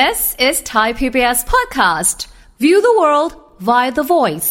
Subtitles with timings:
[0.00, 2.18] This is Thai PBS podcast.
[2.58, 3.32] View the world
[3.68, 4.50] via the voice.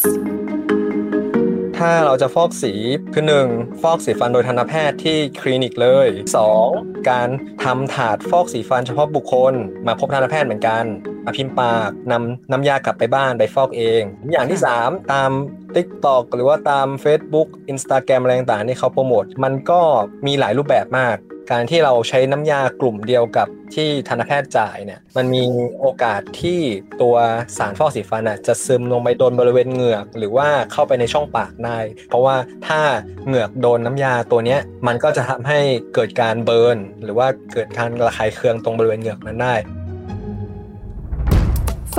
[1.78, 2.72] ถ้าเราจะฟอกสี
[3.14, 3.48] คือหนึ่ง
[3.82, 6.68] ฟอกสีฟันโดยทันตแพทย์ที่คลินิกเลยสอง
[7.10, 7.28] การ
[7.64, 9.54] ทำถาดฟอกสีฟันเฉพาะบุคคล
[9.86, 10.84] มาพบทันตแพทย์เหมือนกัน
[11.24, 14.02] มาพิมพ์ปากนำน้ำยากลับไปบ้านไปฟอกเอง
[14.32, 15.30] อย่างที่ 3 ตาม
[15.74, 19.80] TikTok หรือว่าตาม Facebook Instagram อะไรต่างๆที่เขาโปรโมท มันก็
[20.26, 21.18] มีหลายรูปแบบมาก
[21.50, 25.42] การที่เราใช้น้ำยากลุ่มเดียวกับที่ทันตแพทย์จ่ายเนี่ยมันมี
[25.80, 26.60] โอกาสที่
[27.02, 27.16] ตัว
[27.58, 32.36] สารฟอกสีฟันอะจะซึมลงไปโดนบริเวณเหงือก หรือว่าเข้าไปในช่องปากได้ เพราะว่า
[32.66, 32.80] ถ้า
[33.26, 35.60] เหงือกโดนน้ำยาตัวเนี้ยมันก็จะทำให้
[35.94, 39.56] เกิดการเบิร์นหรือว่าเกิดการระคายเคืองตรงบริเวณเหงือกนั้นได้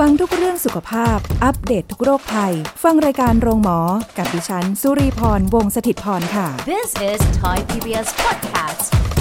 [0.04, 3.78] ังทุกเรื่องสุขภาพ อัปเดตททุกโรคภัย ฟังรายการโรงหมอ
[4.18, 9.13] กับดิฉัน สุรีพร วงศิตพรค่ะ This is Thai PBS podcast.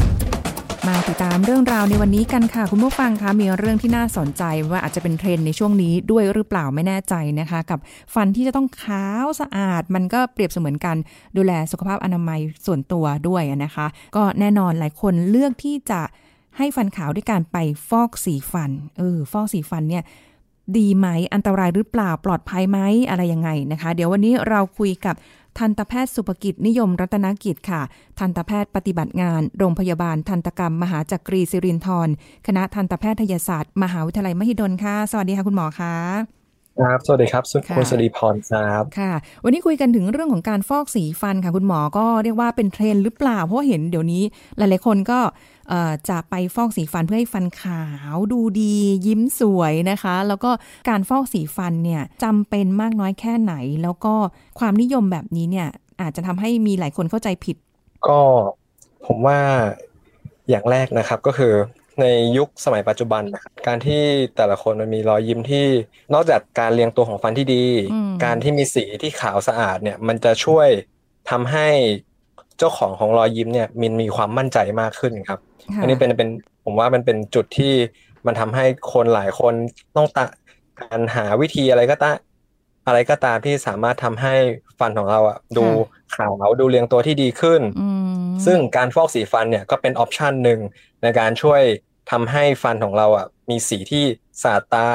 [0.89, 7.79] มาติดตามเรื่องราวในวันนี้กันค่ะคุณผู้ฟังคะมีเรื่องที่น่าสนใจว่าอาจจะเป็นเทรนด์ในช่วงนี้ด้วยหรือเปล่าไม่แน่ใจนะคะ กับ
[8.13, 10.95] ฟันที่จะต้องขาวสะอาด มันก็เปรียบเสมือนกัน
[11.37, 16.01] ดูแลสุขภาพอนามัยส่วนตัวด้วยนะคะ ก็แน่นอนหลายคนเลือกที่จะ
[16.57, 17.57] ให้ฟันขาวด้วยการไป
[17.89, 20.03] ฟอกสีฟันเออฟอกสีฟันเนี่ย
[20.77, 25.15] ดีไหมอันตรายหรือเปล่าปลอดภัยไหมอะไรยังไงนะคะ เดี๋ยววันนี้เราคุยกับ
[25.59, 27.81] ทันตแพทย์สุภกิจนิยมรัตนกิจค่ะ
[28.19, 32.09] ทันตแพทย์ปฏิบัติงาน โรงพยาบาลทันตกรรม มหาจักรีสิรินทร
[32.47, 35.95] คณะทันตแพทยศาสตร์ มหาวิทยาลัยมหิดลค่ะ สวัสดีค่ะคุณหมอคะ
[36.79, 44.23] ครับ สวัสดีครับสุค่ะคุณสุริพรครับค่ะ วันนี้คุยกันถึงเรื่องของการฟอกสีฟันค่ะ คุณหมอก็เรียกว่าเป็นเทรนด์หรือเปล่า เพราะว่าเห็นเดี๋ยวนี้
[44.57, 45.52] หลายๆคนก็เอ่อ
[46.09, 47.83] จะไปฟอกสีฟันเพื่อให้ฟันขา
[48.13, 48.75] วดูดี
[49.07, 50.51] ยิ้มสวยนะคะ แล้วก็
[50.89, 53.53] การฟอกสีฟันเนี่ยจำเป็นมากน้อยแค่ไหน
[53.83, 54.13] แล้วก็
[54.59, 55.69] ความนิยมแบบนี้เนี่ย
[56.01, 57.57] อาจจะทำให้มีหลายคนเข้าใจผิด
[58.07, 58.19] ก็
[59.05, 59.39] ผมว่า
[60.49, 61.53] อย่างแรกนะครับก็คือ
[62.01, 62.05] ใน
[62.37, 64.03] ยุคสมัยปัจจุบันนะครับการที่
[64.35, 65.65] แต่ละคนมันมีรอยยิ้มที่
[66.13, 70.67] นอกจากการเรียงตัวของฟันที่ดีอืมการที่มีสีที่ขาวสะอาดเนี่ยมันจะช่วย
[71.29, 71.67] ทำให้
[72.57, 75.39] เจ้าของของรอยยิ้มเนี่ยมันมีความมั่นใจมากขึ้นครับ
[75.73, 76.29] ค่ะอันนี้เป็นเป็น
[76.65, 77.73] ผมว่ามันเป็นจุดที่
[78.25, 79.53] มันทำให้คนหลายคน
[79.95, 80.25] ต้องตะ
[80.81, 82.17] การหาวิธีอะไรก็ตาม
[82.87, 84.35] อะไรก็ตามที่สามารถทำให้
[84.79, 85.65] ฟันของเราอะดู
[86.15, 87.89] ขาวดูเรียงตัวที่ดีขึ้นอื
[88.23, 90.59] มซึ่งการฟอกสีฟันเนี่ยก็เป็นออปชันหนึ่ง
[91.01, 91.61] ในการช่วย
[92.11, 94.05] ทำให้ฟันของเราอะมีสีที่
[94.43, 94.87] สะอาดตา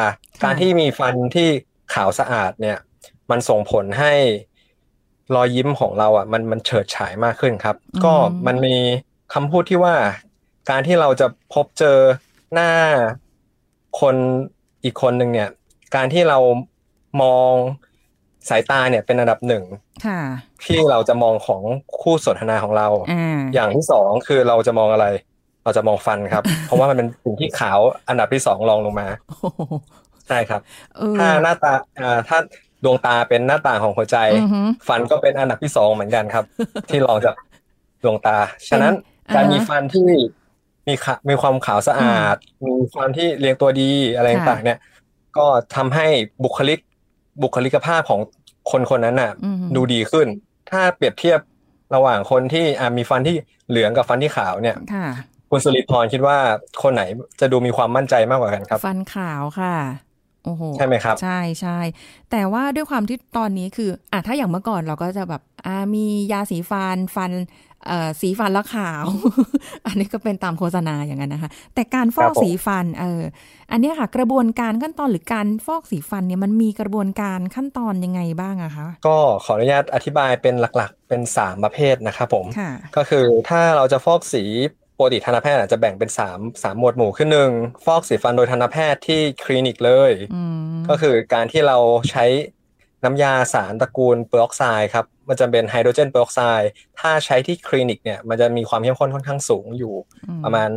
[0.44, 1.48] การที่มีฟันที่
[1.94, 2.78] ขาวสะอาดเนี่ย
[3.30, 4.12] มันส่งผลให้
[5.34, 8.14] รอยยิ้มของเราอะมันมันเฉิดฉายมากขึ้นครับ ก็
[8.46, 8.76] มันมี
[9.34, 9.94] คำพูดที่ว่า
[10.70, 11.98] การที่เราจะพบเจอ
[12.54, 12.70] หน้า
[14.00, 14.16] คน
[14.84, 15.48] อีกคนหนึ่งเนี่ย
[15.94, 16.38] การที่เรา
[17.22, 17.52] มอง
[18.48, 19.64] สายตาเนี่ยเป็นอันดับหนึ่ง
[20.06, 20.20] ค่ะ
[20.64, 21.62] ที่เราจะมองของ
[22.00, 25.06] คู่สนทนาของเราอ่าอย่างที่สองคือเราจะมองอะไร
[25.64, 27.78] เราจะมองฟันครับ เพราะว่ามันเป็นสิ่งที่ขาว
[28.08, 29.60] อันดับที่สองรองลงมาโอ้โห
[30.28, 30.60] ใช่ครับ
[30.96, 32.38] เออถ้าหน้าตาอ่าถ้า
[32.84, 36.44] ดวงตาเป็นหน้าต่างของหัวใจอือหือฟันก็เป็นอันดับที่สองเหมือนกันครับ
[36.90, 37.34] ที่รองจาก
[38.02, 38.94] ดวงตา ฉะนั้น
[39.28, 40.08] อ่าการมีฟันที่
[40.88, 44.78] มีขะมีความขาวสะอาด มีฟันที่เรียงตัวดีอะไรค่ะต่างๆเนี่ย
[45.36, 45.46] ก็
[45.76, 46.06] ทำให้
[46.44, 46.78] บุคลิก
[47.42, 48.20] บุคลิกภาพของ
[48.70, 50.26] คนคนนั้นน่ะอืมดูดีขึ้น
[50.70, 51.40] ถ้าเปรียบเทียบ
[51.94, 53.36] ระหว่างคนที่อ่ามีฟันที่
[53.68, 55.06] เหลืองกับฟันที่ขาวเนี่ยค่ะ
[55.50, 56.38] คุณสุริพรคิดว่า
[56.82, 57.02] คนไหน
[57.40, 59.74] จะดูมีความมั่นใจมากกว่ากันครับ ฟันขาวค่ะ
[60.48, 61.78] โอ้โหใช่ไหมครับ ใช่ใช่
[62.30, 67.32] แต่ว่าด้วยความที่ตอนนี้คืออะถ้าอย่างเมื่อก่อนเราก็จะแบบอ่ามียาสีฟันฟัน
[67.86, 69.06] เอ่อสีฟันแล้วขาว
[69.86, 73.22] อันนี้ก็เป็นตามโฆษณาอย่างนั้นนะคะ แต่การฟอกครับผมสีฟันเออ
[73.72, 84.44] อันเนี้ยค่ะ กระบวนการขั้นตอนหรือการฟอกสีฟันเนี่ยมันมีกระบวนการขั้นตอนยังไงบ้างอะคะก็ขออนุญาตอธิบายเป็นหลักๆ เป็นสามประเภทนะครับผมค่ะก็คือถ้าเราจะฟอกสี
[84.98, 87.50] ปกติทันตแพทย์อาจจะแบ่งเป็นสามสามหมวดหมู่คือหนึ่ง
[87.84, 90.42] ฟอกสีฟันโดยทันตแพทย์ที่คลินิกเลยอื
[90.80, 91.78] มก็คือการที่เรา
[92.10, 92.24] ใช้
[93.04, 99.94] น้ำยาสารตระกูลเปอร์ออกไซด์ครับ มันจะเป็นไฮโดรเจนเปอร์ออกไซด์ถ้าใช้ที่คลินิกเนี่ยมันจะมีความเข้มข้นค่อนข้างสูงอยู่
[100.44, 100.70] ประมาณ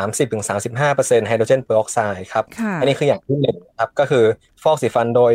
[0.00, 4.24] 30-35%ไฮโดรเจนเปอร์ออกไซด์ครับค่ะอันนี้คืออย่างที่หนึ่งครับ ก็คือ
[4.62, 5.32] ฟอกสีฟันโดย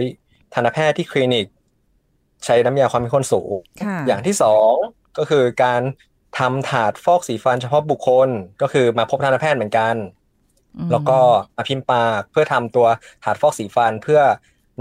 [0.54, 1.46] ทันตแพทย์ที่คลินิก
[2.46, 3.54] ใช้น้ำยาความเข้มข้นสูง
[3.84, 4.74] ค่ะอย่างที่สอง
[5.18, 5.82] ก็คือการ
[6.38, 8.30] ทำถาดฟอกสีฟันเฉพาะบุคคล
[8.62, 9.96] ก็คือมาพบทันตแพทย์เหมือนกัน
[10.78, 11.20] อืมแล้วก็
[11.56, 12.88] มาพิมพ์ปากเพื่อทำตัว
[13.24, 14.22] ถาดฟอกสีฟันเพื่อ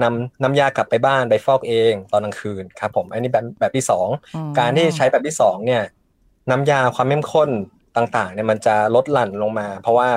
[0.03, 5.83] นำน้ำยากลับไปบ้านไปฟอกเองตอนกลางคืนครับ ผม อันนี้แบบแบบที่สองอ๋อการที่ใช้แบบที่สองเนี่ย
[6.51, 7.51] น้ำยาความเข้มข้น
[7.97, 10.09] ต่างๆ เนี่ยมันจะลดหลั่นลงมา เพราะว่า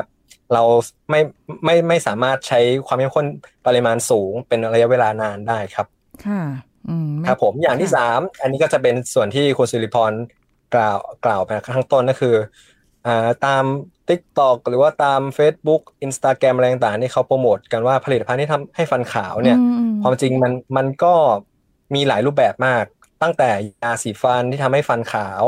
[0.54, 0.64] เรา
[1.10, 1.22] ไม่
[1.66, 3.26] ไม่ไม่สามารถใช้ความเข้มข้น
[3.68, 5.88] ปริมาณสูงเป็นระยะเวลานานได้ครับ
[6.26, 6.42] ค่ะ
[6.90, 10.12] อืมไม่ครับผมอย่างที่ค่ะสามอันนี้ก็จะเป็นส่วนที่คุณสิริพร
[10.76, 12.36] กล่าวกล่าวไปข้างต้นก็คือ
[13.06, 13.64] อ่าตาม
[14.10, 21.14] TikTok หรือว่าตาม Facebook Instagram อะไรต่างๆนี่เขาโปรโมทกันว่าผลิตภัณฑ์ที่ทำให้ฟันขาวเนี่ยอืมความจริงมันมันก็
[21.96, 22.84] มีหลายรูปแบบมาก
[23.22, 23.50] ตั้งแต่
[23.84, 25.44] ยาสีฟันที่ทำให้ฟันขาว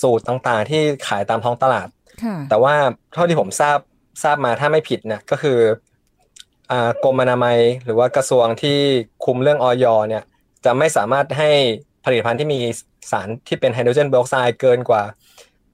[0.00, 1.88] สูตรต่างๆ ที่ขายตามท้องตลาด
[2.22, 2.74] ค่ะแต่ว่า
[3.14, 3.78] เท่าที่ผมทราบ
[4.22, 5.58] ทราบมาถ้าไม่ผิดเนี่ยก็คือ
[6.70, 8.78] อ่ากรมอนามัยหรือว่ากระทรวงที่
[9.24, 10.24] คุมเรื่องอย.เนี่ย
[10.64, 11.50] จะไม่สามารถให้
[12.04, 12.58] ผลิตภัณฑ์ที่มี
[13.10, 15.02] สารที่เป็นไฮโดรเจนเปอร์ออกไซด์เกินกว่า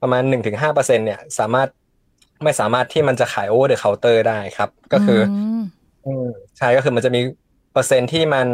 [0.02, 0.23] ประมาณ
[0.64, 1.69] 1-5%เนี่ยสามารถ
[2.44, 5.62] ไม่สามารถที่มันจะขาย over the counter ได้ครับ ก็คืออม
[6.06, 6.26] อืม
[6.58, 7.20] ใช่ก็คือมันจะมี
[7.73, 8.46] เปอร์เซ็นต์ที่มัน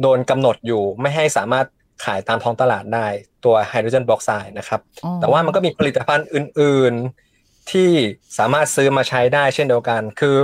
[0.00, 1.66] โดนกำหนดอยู่ไม่ให้สามารถ
[2.04, 3.06] ขายตามท้องตลาดได้
[3.44, 6.94] ตัวไฮโดรเจนเปอร์ออกไซด์นะครับอ๋อแต่ว่ามันก็มีผลิตภัณฑ์อื่น
[7.32, 7.90] ๆ ที่
[8.38, 10.36] สามารถซื้อมาใช้ได้เช่นเดียวกัน คือ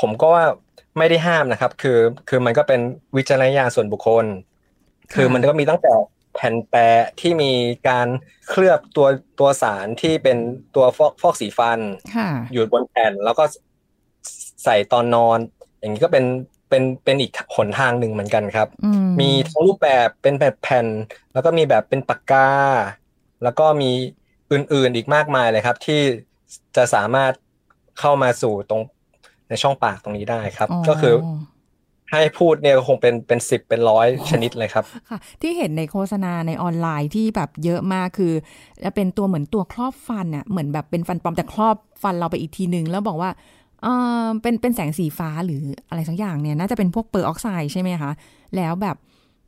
[0.00, 0.44] ผมก็ว่า
[0.98, 2.80] ไม่ได้ห้ามนะครับ คือคือมันก็เป็น
[3.16, 4.24] วิจารณญาณส่วนบุคคล
[5.12, 5.94] คือมันก็มีตั้งแต่
[6.34, 7.52] แผ่นแปะที่มี
[7.88, 8.08] การ
[8.48, 9.08] เคลือบตัว
[9.38, 10.38] ตัวสารที่เป็น
[10.74, 11.80] ตัวฟอกฟอกสีฟัน
[12.16, 13.44] ค่ะอยู่บนแผ่นแล้วก็
[14.64, 15.38] ใส่ตอนนอน
[15.80, 16.24] อย่างนี้ก็เป็น
[16.68, 20.86] เป็นเป็นอีกหนทางหนึ่งเหมือนกันครับอืมมีทั้งรูปแบบเป็นแบบแผ่น
[21.32, 22.50] แล้วก็มีแบบเป็นปากกา
[23.42, 23.90] แล้วก็มี
[24.52, 26.00] อื่นๆอีกมากมายเลยครับ ที่
[26.76, 27.32] จะสามารถ
[28.00, 28.82] เข้ามาสู่ตรง
[29.48, 31.14] ในช่องปากตรงนี้ได้ครับ ก็คือ
[32.10, 38.32] ให้พูดเนี่ยก็คงเป็นเป็นสิบเป็นร้อยชนิดเลยครับค่ะ ที่เห็นในโฆษณาในออนไลน์ที่แบบเยอะมากคือ
[38.84, 43.30] จะเป็นตัวเหมือนตัวครอบฟันอะเหมือนแบบเป็นฟันปลอมแต่ครอบฟันเราไปอีกทีนึง แล้วบอกว่า
[43.82, 43.86] เอ
[44.24, 48.10] อเป็นเป็นแสงสีฟ้าหรืออะไรสักอย่างเนี่ย น่าจะเป็นพวกเปอร์ออกไซด์ใช่ไหมคะ
[48.56, 48.96] แล้วแบบ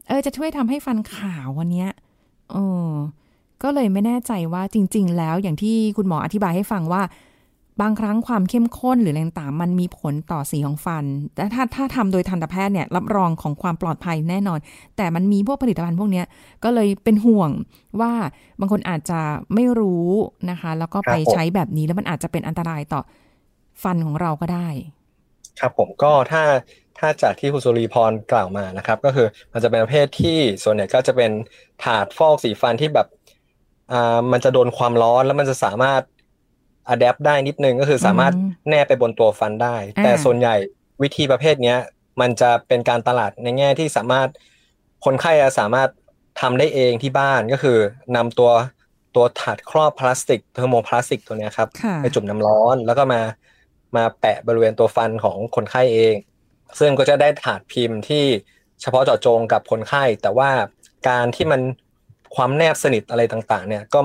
[0.08, 1.88] เออจะช่วยทำให้ฟันขาววันเนี้ย
[2.52, 2.56] เอ
[2.88, 2.90] อ
[3.62, 7.02] ก็เลยไม่แน่ใจว่าจริง ๆ แล้วอย่างที่คุณหมออธิบายให้ฟังว่า
[7.80, 14.58] บางครั้งความเข้มข้นหรืออะไรต่างๆมันมีผลต่อสีของฟัน แต่ถ้าถ้าทำโดยทันตแพทย์เนี่ยรับรองของความปลอดภัยแน่นอน
[14.96, 16.26] แต่มันมีพวกผลิตภัณฑ์พวกเนี้ย
[16.64, 17.50] ก็เลยเป็นห่วง
[18.00, 18.12] ว่า
[18.60, 19.20] บางคนอาจจะ
[19.54, 20.08] ไม่รู้
[20.50, 23.00] นะคะ แล้วก็ไปครับผมใช้แบบนี้แล้วมันอาจจะเป็นอันตรายต่อ
[23.82, 24.68] ฟันของเราก็ได้
[25.60, 26.42] ครับผมก็ถ้า
[26.98, 31.30] ถ้าจากที่คุณสุรีพรกล่าวมานะครับ ก็คือมันจะเป็นประเภทที่ส่วนใหญ่ก็จะเป็น
[31.84, 33.06] ถาดฟอกสีฟันที่แบบ
[33.92, 36.02] อ่ามันจะโดนความร้อนแล้วมันจะสามารถ
[36.88, 40.54] adapt ได้นิดนึงก็คือสามารถอืมแนบไปบนตัวฟันได้อ่าแต่ส่วนใหญ่
[41.02, 41.78] วิธีประเภทเนี้ย
[42.20, 44.28] มันจะเป็นการตลาดในแง่ที่สามารถ
[45.04, 45.88] คนไข้อะสามารถ
[46.40, 47.78] ทำได้เองที่บ้านก็คือ
[48.16, 48.50] นำตัว
[49.14, 53.22] ตัวถาดครอบพลาสติกเทอร์โมพลาสติกตัวเนี้ยครับค่ะไปจุ่มน้ำร้อนแล้วก็มา
[53.96, 56.14] มาแปะบริเวณตัวฟันของคนไข้เอง
[56.78, 58.24] ซึ่งก็จะได้ถาดพิมพ์ที่
[58.80, 60.50] เฉพาะเจาะจงกับคนไข้ แต่ว่า
[61.08, 61.60] การที่มัน
[62.36, 64.00] ความแนบสนิทอะไรต่างๆ เนี่ยก็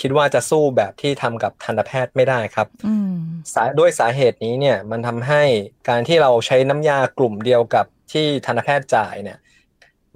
[0.00, 3.14] คิดว่าจะสู้แบบที่ทำกับทันตแพทย์ไม่ได้ครับอืม
[3.52, 5.42] สาด้วยสาเหตุนี้เนี่ยมันทำให้
[5.88, 9.38] การที่เราใช้น้ำยากลุ่มเดียวกับที่ทันตแพทย์จ่ายเนี่ย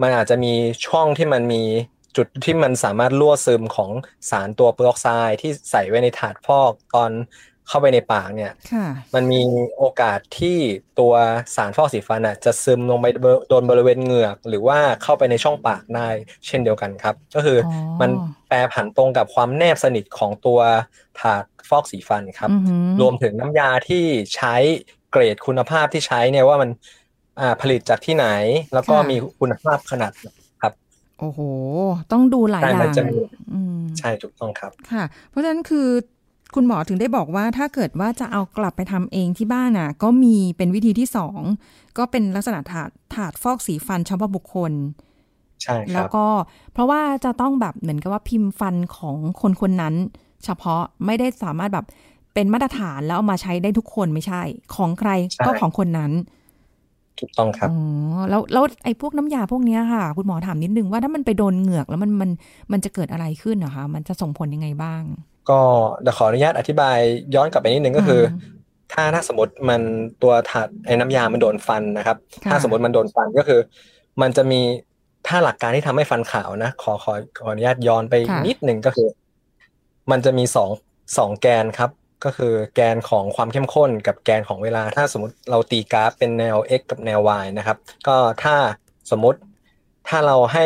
[0.02, 0.52] มันอาจจะมี
[0.86, 1.62] ช่องที่มันมี
[2.16, 3.90] จุดที่มันสามารถรั่วซึมของ
[4.30, 7.10] สารตัวเปอร์ออกไซด์ที่ใส่ไว้ในถาดฟอกตอน
[7.68, 9.40] เข้าไปในปากเนี่ยค่ะมันมี
[9.78, 10.58] โอกาสที่
[10.98, 11.12] ตัว
[11.56, 13.06] สารฟอกสีฟันอะจะซึมลงไป
[13.48, 16.08] โดนบริเวณเหงือก หรือว่าเข้าไปในช่องปากได้
[16.46, 18.10] เช่นเดียวกันครับ ก็คือออมัน
[18.48, 20.60] แปรผันตรงกับความแนบสนิทของตัว
[21.20, 24.04] ถาดฟอกสีฟันครับอือหือรวมถึงน้ำยาที่
[24.36, 24.54] ใช้
[25.10, 26.70] เกรดคุณภาพที่ใช้เนี่ยว่ามัน
[27.40, 28.26] อ่าผลิตจากที่ไหน
[28.74, 30.28] แล้วก็มีคุณภาพขนาดไหน
[30.62, 30.72] ครับ
[31.18, 31.40] โอ้โห
[32.12, 33.16] ต้องดูหลายใช่อย่ามันงจะมี
[33.52, 35.88] อืมใช่ถูกต้องครับ ค่ะ เพราะฉะนั้นคือ
[36.54, 41.40] คุณหมอถึงได้บอกว่าถ้าเกิดว่าจะเอากลับไปทำเองที่บ้านน่ะ ก็มีเป็นวิธีที่สอง
[41.98, 44.72] ก็เป็นลักษณะถาดถาดฟอกสีฟันเฉพาะบุคคล
[45.62, 46.26] ใช่คแล้รัวบก็
[46.72, 49.94] เพราะว่าจะต้องแบบเหมือนกับว่าพิมพ์ฟันของคนคนนั้น
[50.44, 51.86] เฉพาะไม่ได้สามารถแบบ
[52.34, 54.42] เป็นมาตรฐานแล้วเอามาใช้ได้ทุกคนไม่ใช่
[54.74, 56.12] ของใครใช่ก็ของคนนั้น
[57.18, 57.76] ถูกต้องครับอ๋อ
[58.30, 62.30] แล้วแล้วไอ้พวกน้ำยาพวกเนี้ยค่ะ คุณหมอถามนิดนึงว่าถ้ามันไปโดนเหงือกแล้วมันมัน
[62.72, 65.02] มันจะเกิดอะไรขึ้นเหรอคะมันจะส่งผลยังไงบ้าง
[65.50, 65.60] ก็
[66.02, 66.98] เดี๋ยวขออนุญาตอธิบาย
[67.34, 68.34] ย้อนกลับไปนิดนึงก็คืออ
[68.92, 69.80] ถ้าถ้าสมมติมัน
[70.22, 73.60] ตัวถาดไอ้น้ำยา มันโดนฟันนะครับค่ะถ้าสมมติมันโดนฟันก็คือ
[74.22, 74.60] มันจะมี
[75.26, 79.08] ถ้าหลักการที่ทำให้ฟันขาวนะขอขอขออนุญาตย้อนไปค่ะนิดหนึ่งก็คือ
[80.10, 80.70] มันจะมีสอง
[81.18, 81.90] สองแกนครับ
[82.24, 88.56] ก็คือแกนของความเข้มข้นกับแกนของเวลา ถ้าสมมติเราตีกราฟเป็นแนว x กับแนว y นะครับ ก็ถ้า
[89.10, 89.38] สมมติ
[90.08, 90.64] ถ้าเราให้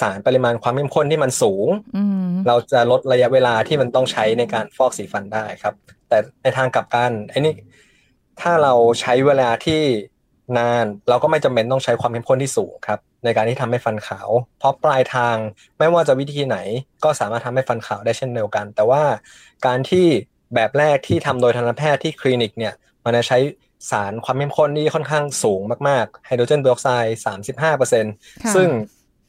[0.00, 1.66] สารปริมาณความเข้มข้นที่มันสูง
[1.96, 5.74] อืมเราจะลดระยะเวลาที่มันต้องใช้ในการฟอกสีฟันได้ครับ
[6.08, 7.54] แต่ในทางกลับกันไอ้นี่
[8.40, 9.82] ถ้าเราใช้เวลาที่
[10.58, 14.28] นานเราก็ไม่จำเป็นต้องใช้ความเข้มข้นที่สูงครับ ในการที่ทำให้ฟันขาว
[14.58, 15.36] เพราะปลายทาง
[15.78, 16.58] ไม่ว่าจะวิธีไหน
[17.04, 19.02] ก็สามารถทำให้ฟันขาวได้เช่นเดียวกัน แต่ว่า
[19.66, 20.06] การที่
[20.54, 22.74] แบบแรกที่ทำโดยทันตแพทย์ที่คลินิกเนี่ย
[23.04, 23.38] มันจะใช้
[23.90, 28.12] สารความเข้มข้นที่ค่อนข้างสูงมากๆไฮโดรเจนเปอร์ออกไซด์สามสิบห้าเปอร์เซ็นต์
[28.44, 28.68] ค่ะซึ่ง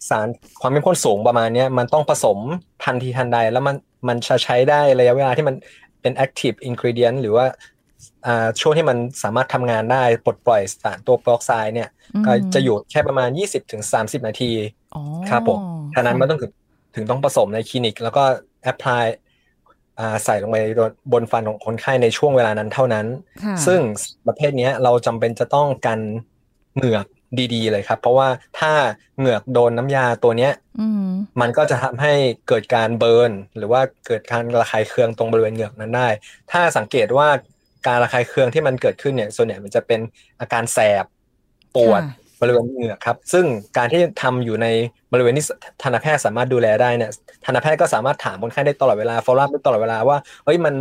[0.09, 0.27] สาร
[0.61, 2.37] ความเข้มข้นสูงประมาณเนี้ยมันต้องผสม
[2.83, 3.75] ทันทีทันใด แล้วมัน
[4.07, 5.55] มันจะใช้ได้ระยะเวลาที่มัน
[6.01, 7.45] เป็น active ingredient หรือว่า
[8.25, 13.29] อ่าช่วงที่มันสามารถทำงานได้ปลดปล่อยสารตัวเปอร์ออกไซด์เนี่ยอืมก็จะอยู่แค่ประมาณ
[13.77, 14.51] 20-30 นาที
[14.95, 15.59] อ๋อครับผม
[15.95, 16.51] ฉะนั้นมันต้องถึง
[16.95, 18.23] ถึงต้องผสมในคลินิก แล้วก็
[18.63, 19.03] apply
[19.99, 20.57] อ่าใส่ลงไป
[21.13, 23.05] บนฟันของคนไข้ในช่วงเวลานั้นเท่านั้น
[23.43, 23.79] ค่ะซึ่ง
[24.27, 25.99] ประเภทเนี้ยเราจำเป็นจะต้องกัน
[26.75, 27.05] เหงือก
[27.53, 28.27] ดีๆเลยครับ เพราะว่า
[28.59, 28.71] ถ้า
[29.17, 31.07] เหงือกโดนน้ำยาตัวเนี้ยอืม
[31.41, 32.13] มันก็จะทำให้
[32.47, 36.09] เกิดการ burn หรือว่าเกิดการระคายเคืองตรงบริเวณเหงือกนั้นได้
[36.51, 37.27] ถ้าสังเกตว่า
[37.87, 39.99] การระคายเคืองที่มันเกิดขึ้นเนี่ยส่วนใหญ่มันจะเป็น
[40.39, 41.05] อาการแสบ
[41.75, 43.45] ปวดค่ะบริเวณเหงือกครับ ซึ่ง
[43.77, 44.67] การที่ทำอยู่ใน
[45.13, 45.45] บริเวณที่
[45.81, 47.11] ทันตแพทย์สามารถดูแลได้เนี่ย
[47.45, 50.75] ทันตแพทย์ก็สามารถถามคนไข้ได้ตลอดเวลา follow up ได้ตลอดเวลาว่าเฮ้ยมัน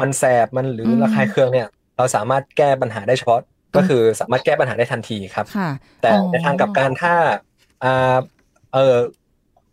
[0.00, 3.40] มันแสบมันหรืออมระคายเคืองเนี่ย เราสามารถแก้ปัญหาได้เฉพาะ
[3.76, 5.70] ก็คือสามารถแก้ปัญหาได้ทันทีครับค่ะ
[6.02, 7.14] แต่อ๋อในทางกลับการถ้า
[7.84, 8.16] อ่า
[8.74, 8.96] เออ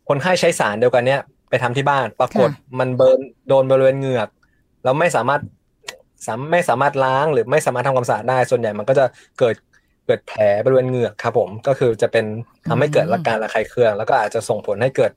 [0.09, 4.29] คนไข้ใช้สารเดียวกันเนี้ยไปทำที่บ้าน ปรากฏมันเบิร์นโดนบริเวณเหงือก
[4.83, 5.41] แล้วไม่สามารถ
[6.25, 9.05] สามไม่สามารถล้างหรือไม่สามารถทำความสะอาดได้ ส่วนใหญ่มันก็จะ
[9.39, 9.55] เกิด
[10.05, 12.25] เกิดแผลบริเวณเหงือกครับผมก็คือจะเป็น
[12.67, 15.11] ทำให้เกิดอาการระคายเคือง แล้วก็อาจจะส่งผลให้เกิด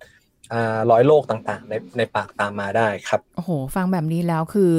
[0.52, 4.72] อ่ารอยโรคต่างๆ ในในปากตามมาได้ครับโอ้โห ฟังแบบนี้แล้วคือ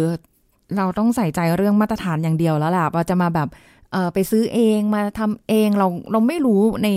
[0.78, 3.75] เราต้องใส่ใจเรื่องมาตรฐานอย่างเดียวแล้วล่ะว่าจะมาแบบเออ
[4.14, 6.90] ไปซื้อเองมาทำเองเราเราไม่รู้ใน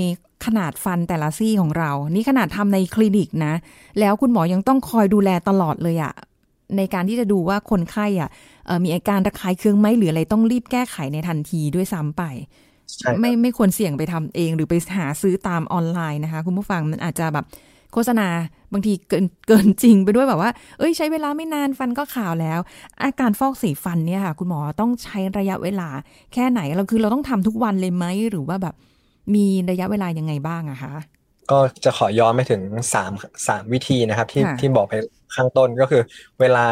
[0.46, 3.54] ขนาดฟันแต่ละซี่ของเรา นี่ขนาดทำในคลินิกนะ
[4.00, 6.14] แล้วคุณหมอยังต้องคอยดูแลตลอดเลยอะ
[6.76, 8.30] ในการที่จะดูว่าคนไข้อะ
[8.66, 12.22] เอ่อมีอาการระคายเคืองไหมหรืออะไรต้องรีบแก้ไขในทันทีด้วยซ้ำไป
[12.98, 17.46] ใช่ครับไม่ไม่ควรเสี่ยงไปทำเอง หรือไปหาซื้อตามออนไลน์นะคะ คุณผู้ฟังมันอาจจะแบบ
[17.92, 18.28] โฆษณา
[18.72, 22.58] บางทีเกินเกินจริงไปด้วยแบบว่า เอ้ยใช้เวลาไม่นานฟันก็ขาวแล้ว
[23.02, 25.88] อาการฟอกสีฟันเนี่ยค่ะ คุณหมอต้องใช้ระยะเวลา
[26.32, 28.74] แค่ไหนเราคือเราต้องทำทุกวันเลยไหมหรือว่าแบบ
[29.34, 30.92] มีระยะเวลายังไงบ้างอะคะ
[31.50, 32.62] ก็จะขอย้อนไปถึง
[32.94, 33.12] สาม
[33.48, 34.94] สามวิธีนะครับ ที่ค่ะที่บอกไป
[35.34, 36.02] ข้างต้นก็คือ
[36.40, 36.66] เวลา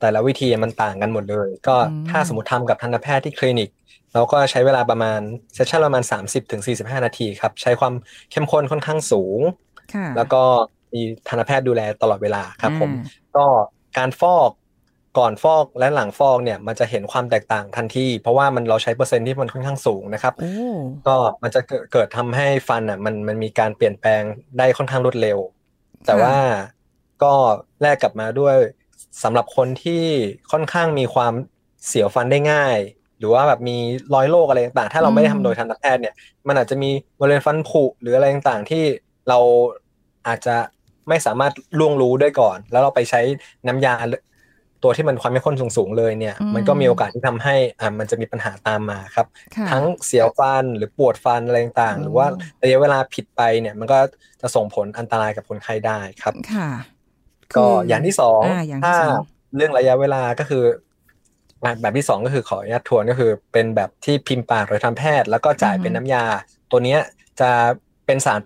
[0.00, 3.68] แต่ละวิธีมันต่างกันหมดเลย ก็อืมถ้าสมมติทำกับทันตแพทย์ที่คลินิก
[4.14, 5.20] เราก็ใช้เวลาประมาณ
[5.54, 7.94] เซสชั่นประมาณ 30ถึง45 นาทีครับ ใช้ความ
[8.30, 9.63] เข้มข้นค่อนข้างสูงค่ะ
[10.16, 10.42] แล้วก็
[10.94, 13.46] มีทันตแพทย์ดูแลตลอดเวลาครับผมอ่าก็
[13.98, 14.50] การฟอก
[15.18, 20.52] ก่อนฟอกและหลังฟอกเนี่ยมันจะเห็นความแตกต่างทันทีเพราะว่ามันเราใช้เปอร์เซ็นต์ที่มันค่อนข้างสูงนะครับโอ้
[21.06, 24.22] ก็มันจะเกิดเกิดทำให้ฟันอะมันมันมีการเปลี่ยนแปลง
[24.58, 25.38] ได้ค่อนข้างรวดเร็ว
[26.06, 26.36] แต่ว่า
[27.22, 27.32] ก็
[27.82, 28.56] แลกกลับมาด้วย
[29.22, 30.04] สำหรับคนที่
[30.52, 31.32] ค่อนข้างมีความ
[31.86, 32.78] เสียวฟันได้ง่าย
[33.18, 33.76] หรือว่าแบบมี
[34.14, 36.14] รอยโรคอะไรต่างๆ ถ้าเราไม่ได้ทำโดยทันตแพทย์เนี่ย
[36.48, 38.84] มันอาจจะมีบริเวณฟันผุหรืออะไรต่างๆที่
[39.28, 39.38] เรา
[40.28, 40.56] อาจจะ
[41.08, 43.20] ไม่สามารถล่วงรู้ได้ก่อน แล้วเราไปใช้
[43.66, 43.94] น้ำยา
[44.82, 49.26] ตัวที่มันความเข้มข้นสูงๆเลยเนี่ยอืมมันก็มีโอกาสที่ทำให้อ่ามันจะมีปัญหาตามมาครับ
[49.56, 52.26] ค่ะทั้งเสียวฟันหรือปวดฟันอะไรต่างๆโอ้หรือว่า
[52.62, 53.98] ระยะเวลาผิดไปเนี่ยมันก็
[54.40, 56.70] จะส่งผลอันตรายกับคนไข้ได้ครับค่ะ
[57.56, 59.24] ก็คืออย่างที่สองอ่าอย่างที่ถ้าสอง
[59.56, 60.64] เรื่องระยะเวลาก็คือ
[61.64, 66.24] อะแบบที่สองก็คือขออนุญาตทวนก็คือ เป็นแบบที่พิมพ์ปากโดยทันตแพทย์ แล้วก็จ่ายเป็นน้ำยา
[66.70, 67.00] ตัวเนี้ย
[67.40, 67.50] จะ
[68.06, 68.40] เป็นสาร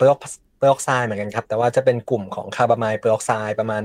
[0.59, 3.83] เปอร์ออกเปอร์ออกไซด์เหมือนกันครับ แต่ว่าจะเป็นกลุ่มของ carbamide peroxide ประมาณ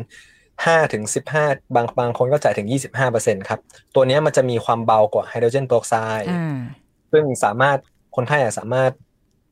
[0.66, 3.60] ห้าถึงสิบห้าบางบางคนก็จ่ายถึงยี่สิบห้าเปอร์เซ็นต์ครับ
[3.96, 6.58] ตัวเนี้ยมันจะมีความเบากว่าไฮโดรเจนเปอร์ออกไซด์อ่า
[7.12, 7.78] ซึ่งสามารถ
[8.16, 8.92] คนไข้อะสามารถ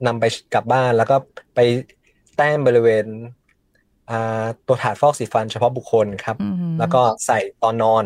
[0.08, 1.16] นำไปกลับบ้านแล้วก็
[1.56, 1.60] ไป
[2.38, 3.06] แต้มบริเวณ
[4.10, 8.06] อ่าตัวถาดฟอกสีฟันเฉพาะบุคคลครับอืมแล้วก็ใส่ตอนนอน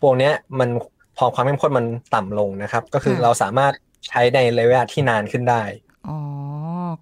[0.00, 0.68] พวกเนี้ยมัน
[1.16, 3.72] พอความเข้มข้นมันต่ำลงนะครับ ก็คือค่ะเราสามารถ
[4.08, 5.62] ใช้ในระยะเวลาที่นานขึ้นได้
[6.08, 6.16] อ๋อ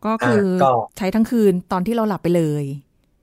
[0.07, 2.65] ก็คืออาก็ใช้ทั้งคืนตอนที่เราหลับไปเลย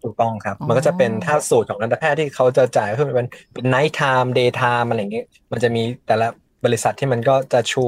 [0.04, 6.28] ถูกต้องครับอ๋อมันก็จะเป็นถ้าสูตรของทันตแพทย์ที่เขาจะจ่ายก็คือเป็นเป็น night time day time อะไรอย่างเงี้ยมันจะมีแต่ละ
[6.66, 7.86] บริษัทที่มันก็จะชู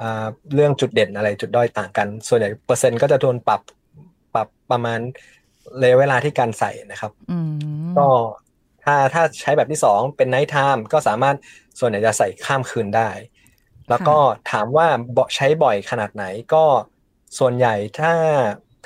[0.00, 3.60] อ่าเรื่องจุดเด่นอะไรจุดด้อยต่างกัน ส่วนใหญ่เปอร์เซ็นต์ก็จะโดนปรับ
[4.34, 5.00] ปรับประมาณ
[5.80, 8.06] ระยะเวลาที่การใส่นะครับอืมก็
[8.84, 11.36] ถ้าถ้าใช้แบบที่สองเป็น night time ก็สามารถ
[11.80, 13.10] ส่วนใหญ่จะใส่ข้ามคืนได้
[13.88, 14.16] แล้วก็
[14.50, 14.86] ถามว่า
[15.16, 16.24] บ่ใช้บ่อยขนาดไหน
[16.54, 16.64] ก็
[17.38, 18.12] ส่วนใหญ่ถ้า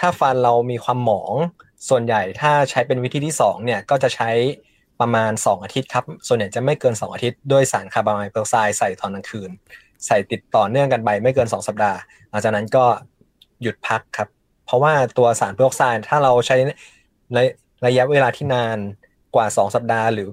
[0.00, 1.34] ถ้าฟันเรามีความหมอง
[1.88, 4.30] ส่วนใหญ่ถ้าใช้เป็นวิธีที่สองเนี่ยก็จะใช้
[5.00, 9.50] ประมาณ 2 อาทิตย์ครับ ส่วนใหญ่จะไม่เกิน 2 อาทิตย์ด้วยสารคาร์บอนไดออกไซด์ใส่ตอนกลางคืน
[10.06, 11.98] ใส่ติดต่อเนื่องกันไปไม่เกิน 2 สัปดาห์
[12.30, 12.84] หลังจากนั้นก็
[13.62, 14.28] หยุดพักครับ
[14.66, 16.56] เพราะว่าตัวสารเปอร์ออกไซด์ถ้าเราใช้
[17.34, 17.38] ใน
[17.86, 18.78] ระยะเวลาที่นาน
[19.34, 20.28] กว่า 2 สัปดาห์หรือ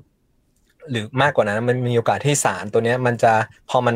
[0.89, 3.33] หรือมากกว่านั้นมันมีโอกาสที่สารตัวเนี้ยมันจะ
[3.69, 3.95] พอมัน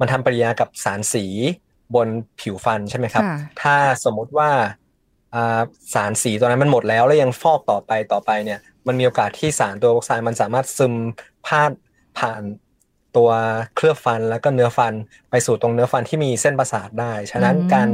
[0.00, 1.24] มันทำปฏิกิริยากับสารสี
[1.94, 2.08] บน
[2.40, 4.50] ผิวฟันใช่ไหมครับค่ะถ้าสมมุติว่า
[5.34, 5.60] อ่า
[5.94, 10.94] สารสีตัวนั้นมันหมดแล้วแล้วยังฟอกต่อไปต่อไปเนี่ย มันมีโอกาสที่สารตัวออกไซด์มันสามารถซึม
[11.46, 11.70] พาด
[12.18, 12.42] ผ่าน
[13.16, 13.30] ตัว
[13.76, 14.92] เคลือบฟันแล้วก็เนื้อฟัน
[15.30, 17.88] ไปสู่ตรงเนื้อฟันที่มีเส้นประสาทได้ ฉะนั้นอืมการ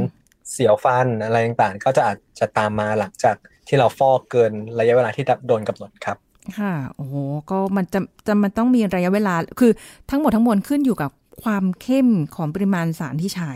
[0.51, 3.35] เสียวฟันอะไรต่างๆ ก็จะอาจจะตามมาหลังจาก
[3.67, 6.17] ที่เราฟอกเกินระยะเวลาที่โดนกำหนดครับ
[6.59, 7.15] ค่ะ โอ้โห
[7.49, 9.71] ก็มันจะจะมันต้องมีระยะเวลา คือ
[10.09, 11.11] ทั้งหมดทั้งมวลขึ้นอยู่กับ
[11.43, 13.53] ความเข้มของปริมาณสารที่ใช้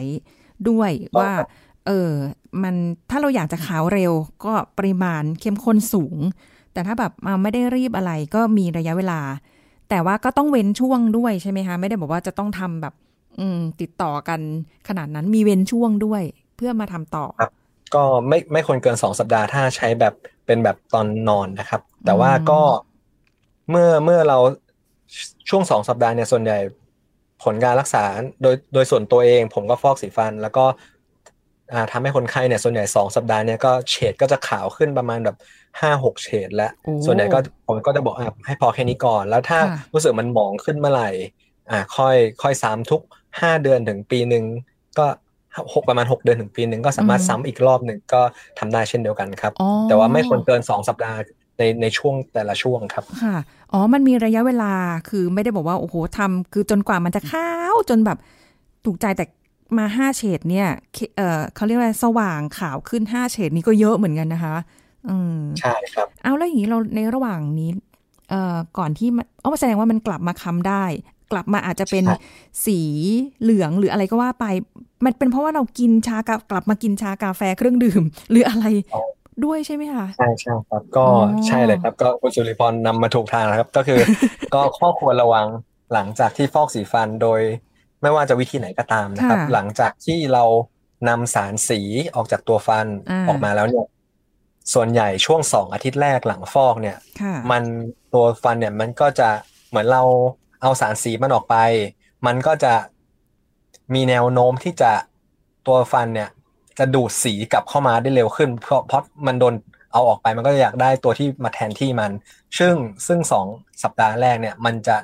[0.70, 1.32] ด้วยว่า
[1.88, 2.12] เออ
[2.64, 2.76] มัน
[3.10, 4.14] ถ้าเราอยากจะขาวเร็ว
[4.46, 6.18] ก็ปริมาณเข้มข้นสูง
[6.74, 9.22] แต่ถ้าแบบมาไม่ได้รีบอะไรก็มีระยะเวลา
[9.90, 12.94] แต่ว่าก็ต้องเว้นช่วงด้วยใช่ไหมคะ ไม่ได้บอกว่าจะต้องทำแบบ
[13.40, 14.40] อืม ติดต่อกัน
[14.88, 16.24] ขนาดนั้นมีเว้นช่วงด้วย
[16.56, 17.26] เพื่อมาทำต่อ
[17.96, 20.14] ก็ไม่ไม่ควรเกินสองสัปดาห์ถ้าใช้แบบ
[20.46, 22.62] เป็นแบบตอนนอนนะครับ แต่ว่าก็
[23.70, 24.38] เมื่อเมื่อเรา
[25.50, 26.58] ช่วงสองสัปดาห์เนี่ยส่วนใหญ่
[27.44, 28.04] ผลการรักษา
[28.42, 30.66] โดยโดยส่วนตัวเอง ผมก็ฟอกสีฟัน แล้วก็
[31.74, 35.38] อ่าทำให้คนไข้เนี่ยส่วนใหญ่สองสัปดาห์เนี่ยก็เฉดก็จะขาวขึ้นประมาณแบบ
[35.82, 41.10] ห้าหกเฉดแล้วโอ้ส่วนใหญ่ก็ผมก็จะบอกอะให้พอแค่นี้ก่อน แล้วถ้าค่ะรู้สึกมันหมองขึ้นเมื่อไหร่
[41.72, 43.02] อ่าค่อยค่อยซ้ำทุก
[43.42, 44.44] ห้าเดือนถึงปีหนึ่ง
[44.98, 45.06] ก็
[45.74, 48.22] หกประมาณหกเดือนถึงปีหนึ่งก็สามารถอืมซ้ำอีกรอบหนึ่งก็
[48.60, 51.20] ทำได้เช่นเดียวกันครับอ๋อแต่ว่าไม่ควรเกินสองสัปดาห์
[51.60, 53.38] ในในช่วงแต่ละช่วงครับ ค่ะ
[53.72, 54.74] อ๋อ มันมีระยะเวลา
[55.10, 58.18] คือไม่ได้บอกว่า โอ้โหทำคือจนกว่ามันจะขาวจนแบบ
[58.86, 59.26] ถูกใจแต่
[59.78, 64.56] มาห้าเฉดเนี่ยเคเออเขาเรียกว่าสว่างขาวขึ้นห้าเฉดนี้ก็เยอะเหมือนกันนะคะ
[65.10, 67.72] อืม ใช่ครับ เอาแล้วอย่างนี้เราในระหว่างนี้
[68.30, 70.86] เอ่อ ก่อนที่มันอ๋อแสดงว่ามันกลับมาค้ำได้
[71.32, 72.18] กลับมาอาจจะเป็นใช่
[72.66, 72.80] สี
[73.42, 74.46] เหลืองหรืออะไรก็ว่าไป
[75.06, 78.66] มันเป็นเพราะว่าเรากินชากากลับมากินชากาแฟเครื่องดื่ม หรืออะไร
[79.46, 84.00] ด้วยใช่ไหมคะใช่ใช่ครับ ก็อ๋อใช่เลยครับ ก็คุณสุริพรนำมาถูกทางนะครับ ก็คือ
[84.54, 85.48] ก็ข้อควรระวัง
[85.94, 87.42] หลังจากที่ฟอกสีฟันโดย
[88.02, 90.44] ไม่ว่าจะวิธีไหนก็ตามนะครับค่ะหลังจากที่เรา
[91.10, 91.82] นำสารสี
[92.16, 93.86] ออกจากตัวฟันอ่าออกมาแล้วเนี่ย
[94.74, 97.64] ส่วนใหญ่ช่วงสองอาทิตย์แรกหลังฟอกเนี่ยค่ะมัน
[98.14, 99.30] ตัวฟันเนี่ยมันก็จะ
[99.70, 100.04] เหมือนเรา
[100.62, 101.56] เอาสารสีมันออกไป
[102.26, 102.74] มันก็จะ
[103.94, 104.92] มีแนวโน้มที่จะ
[105.68, 106.30] ตัวฟันเนี่ย
[106.80, 109.54] จะดูดสีกลับเข้ามาได้เร็วขึ้น เพราะเพราะมันโดน
[109.94, 112.12] เอาออกไปมันก็จะอยากได้ตัวที่มาแทนที่มัน
[112.60, 112.76] ซึ่ง
[113.08, 113.46] ซึ่งสอง
[113.84, 114.98] สัปดาห์แรกเนี่ย มันจะ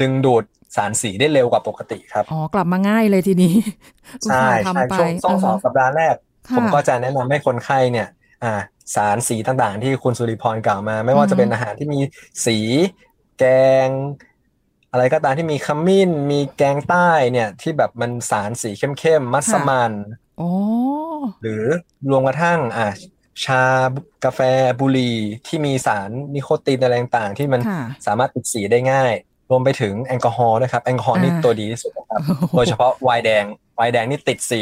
[0.00, 0.44] ดึงดูด
[0.76, 3.54] สารสีได้เร็วกว่าปกติครับ อ๋อ กลับมาง่ายเลยทีนี้
[4.24, 6.14] ใช่อุตส่าห์ใช่ทำไปช่วงช่วงสองาฮะสัปดาห์แรก
[6.48, 8.08] ค่ะผมก็จะแนะนำให้คนไข้เนี่ย
[8.44, 8.54] อ่า
[8.94, 12.00] สารสีต่างๆ ที่คุณสุริพรกล่าวมา ไม่ว่าจะเป็นอาหารที่มี
[12.46, 12.58] สี
[13.38, 13.44] แก
[13.86, 13.88] ง
[14.92, 20.27] อะไรก็ตามที่มีขมิ้น มีแกงใต้เนี่ย ที่แบบมันสารสีเข้มๆมัสมั่นโอ้
[21.42, 21.62] หรือ
[22.10, 22.88] รวมกระทั่งอ่า
[23.44, 23.62] ชา
[24.24, 24.40] กาแฟ
[24.80, 29.12] บุหรี่ที่มีสารนิโคตินอะไรต่างๆ ที่มันค่ะสามารถติดสีได้ง่าย
[29.50, 32.20] รวมไปถึงแอลกอฮอล์นะครับ แอลกอฮอล์นี่อ่าตัวดีที่สุดนะครับ
[32.56, 33.44] โดยเฉพาะไวน์แดง
[33.76, 34.60] ไวน์แดงนี่ติดสี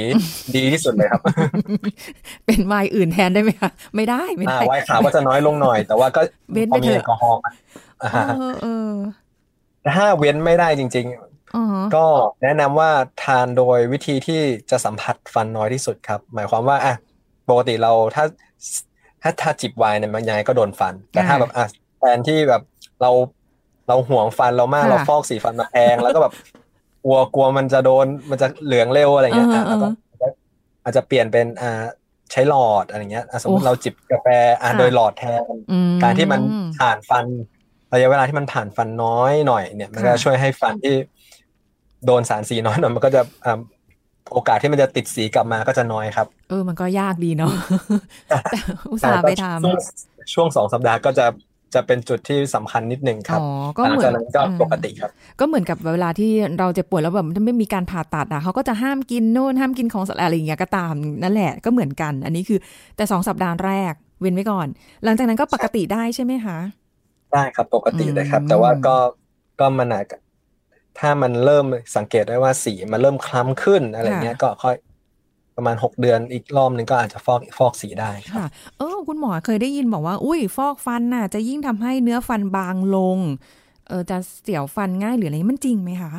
[0.56, 1.20] ดีที่สุดเลยครับ
[2.46, 6.20] เป็นไวน์อื่นแทนได้ไหมคะไม่ได้ไม่อ่าได้ไวน์ขาวก็จะน้อยลงหน่อย แต่ว่าก็
[6.52, 7.50] เว้นพไปอมีเถอะแอลกอฮอล์มา
[8.02, 8.90] อ่าเออเออ
[9.82, 11.35] แต่ถ้าเว้นไม่ได้จริงอ๋อๆ
[11.96, 12.06] ก็
[12.42, 12.90] แนะนำว่า
[13.24, 16.94] ทานโดยวิธีที่จะสัมผัสฟันน้อยที่สุดครับ หมายความว่าอะ
[17.48, 18.24] ปกติเราถ้า
[19.22, 21.64] ถ้าถ้าจิบไวน์เนี่ยมันยังไงก็โดนฟัน แต่ถ้าแบบอะ
[21.98, 22.62] แทนที่แบบ
[23.02, 23.10] เรา
[23.88, 26.32] เราห่วงฟันเรามากเราฟอกสีฟันมาแพงแล้วก็แบบ
[27.04, 29.88] กลัวกลัวมันจะโดนมันจะเหลืองเร็วอะไรเงี้ยอะแล้วก็
[30.84, 31.84] อาจจะเปลี่ยนเป็นอ่า
[32.32, 34.28] ใช้หลอดอะไรเงี้ยอะสมมติเราจิบกาแฟ
[34.60, 36.40] อะโดยหลอดแทนอืมการที่มัน
[36.78, 37.24] ผ่านฟัน
[37.92, 40.94] ระยะเวลาที่มันผ่านฟันน้อยหน่อยเนี่ย มันก็ค่ะช่วยให้ฟันที่
[42.04, 43.58] โดนสารสีน้อยหน่อยมันก็จะอ่า
[44.32, 47.52] โอกาสที่มันจะติดสีกลับมาก็จะน้อยครับ เออ มันก็ยากดีเนาะ
[48.50, 48.58] แต่
[48.92, 49.76] อุตส่าห์ไปทช่วง
[50.34, 51.26] ช่วงสองสัปดาห์ก็จะ
[51.74, 53.46] จะเป็นจุดที่สำคัญนิดหนึ่งำครับอ๋อ
[53.78, 62.58] ก็หลัเหมือจากนนั้นก็อืมปกติครับ ก็เหมือนกับเวลาที่เราเจ็บป่วยแล้วแบบไม่มีการผ่าตัดอะเขาก็จะห้ามกินโน่นห้ามกินของสดอะไรอย่างเงี้ยก็ตามนั่นแหละก็เหมือนกัน อันนี้คือ
[62.96, 64.66] แต่สองสัปดาห์แรกเว้นไว้ก่อน
[65.04, 66.58] หลังจากนั้นก็ปกติได้ใช่ไหมคะ
[67.32, 68.96] ได้ครับปกติเลยครับอืมแต่ว่าก็
[69.60, 70.04] ก็มันอาจ
[70.98, 74.76] ถ้ามันเริ่มสังเกตได้ว่าสีมันเริ่มคล้ำขึ้นอะไรเงี้ยก็ค่อย
[75.56, 78.46] ประมาณหกเดือนอีกรอบหนึ่งก็อาจจะฟอกฟอกสีได้ครับค่ะ
[78.78, 83.18] เออ คุณหมอเคยได้ยินบอกว่า อุ้ยฟอกฟันน่ะ จะยิ่งทำให้เนื้อฟันบางลง
[83.88, 86.12] เออจะเสียวฟันง่ายหรืออะไรมันจริงไหมคะ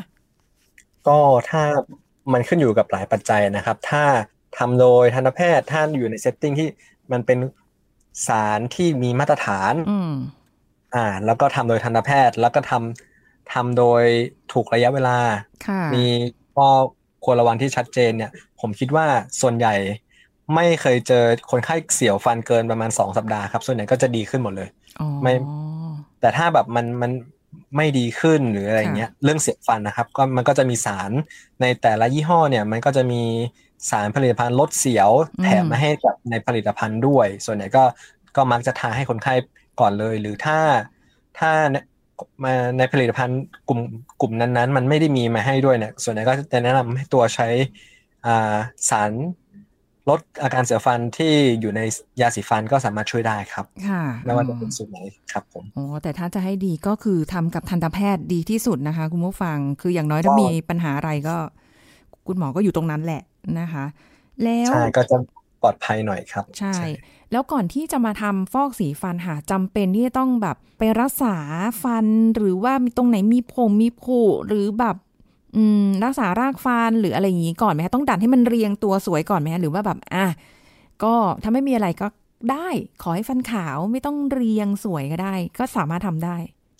[1.07, 1.61] ก็ถ้า
[2.33, 4.03] มันขึ้นอยู่กับหลายปัจจัยนะครับ ถ้า
[4.57, 6.67] ทำโดยทันตแพทย์ถ้าอยู่ใน setting ที่
[7.11, 7.39] มันเป็น
[8.27, 10.13] สารที่มีมาตรฐาน อืม
[10.95, 13.16] อ่า แล้วก็ทำโดยทันตแพทย์ แล้วก็ทำ
[13.53, 14.03] ทำโดย
[14.53, 15.17] ถูกระยะเวลา
[15.67, 16.05] ค่ะมี
[16.55, 16.69] ข้อ
[17.23, 19.05] ควรระวังที่ชัดเจนเนี่ย ผมคิดว่า
[19.41, 19.75] ส่วนใหญ่
[20.55, 25.33] ไม่เคยเจอคนไข้เสียวฟันเกินประมาณสองสัปดาห์ครับ ส่วนใหญ่ก็จะดีขึ้นหมดเลยอ๋อไม่
[26.21, 27.11] แต่ถ้าแบบมันมัน
[27.77, 31.11] ไม่ดีขึ้นหรืออะไรเงี้ย เรื่องเสียงฟันนะครับ ก็มันก็จะมีสาร
[31.61, 33.21] ในแต่ละยี่ห้อเนี่ย มันก็จะมี
[33.89, 37.83] สารผลิตภัณฑ์ลดเสียวอืมแถมมาให้กับในผลิตภัณฑ์ด้วย ส่วนใหญ่ก็
[38.35, 39.33] ก็มักจะทาให้คนไข้
[39.79, 40.59] ก่อนเลย หรือถ้า
[41.39, 41.51] ถ้า
[42.43, 43.79] มาในผลิตภัณฑ์กลุ่ม
[44.21, 47.47] กลุ่มนั้นๆ มันไม่ได้มีมาให้ด้วยเนี่ยส่วนใหญ่ก็จะแนะนำให้ตัวใช้
[48.25, 48.55] อ่า
[48.89, 49.11] สาร
[50.09, 51.81] ลดอาการเสียวฟันที่อยู่ใน
[52.21, 54.99] ยาสีฟันก็สามารถช่วยได้ครับ ค่ะไม่ว่าจะเป็นสูตรไหน
[55.31, 61.35] ครับผมอ๋อแต่ถ้าจะให้ดีก็คือทำกับทันตแพทย์ดีที่สุดนะคะ คุณผู้ฟังคืออย่างน้อยถ้าก็มีปัญหาอะไรก็
[62.27, 63.21] คุณหมอก็อยู่ตรงนั้นแหละ
[63.59, 63.85] นะคะ
[64.43, 65.17] แล้วใช่ก็จะ
[65.61, 66.73] ปลอดภัยหน่อยครับ ใช่
[67.31, 71.35] แล้วก่อนที่จะมาทำฟอกสีฟันหาจำเป็นที่จะต้องแบบไปรักษา
[71.83, 74.95] ฟัน หรือว่ามีตรงไหนมีผงมีผุหรือแบบ
[75.55, 80.25] อืมรักษารากฟันหรืออะไรอย่างนี้ก่อนไหมคะต้องดัดให้มันเรียงตัวสวยก่อนไหมคะหรือว่าแบบอะ
[81.03, 81.13] ก็
[81.43, 82.07] ถ้าไม่มีอะไรก็
[82.51, 82.67] ได้
[83.01, 86.37] ขอให้ฟันขาวไม่ต้องเรียงสวยก็ได้ ก็สามารถทำได้